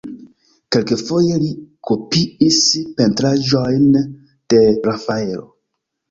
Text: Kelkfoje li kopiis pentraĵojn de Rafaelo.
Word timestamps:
Kelkfoje 0.75 1.33
li 1.41 1.49
kopiis 1.89 2.57
pentraĵojn 3.01 3.85
de 4.55 4.63
Rafaelo. 4.89 5.45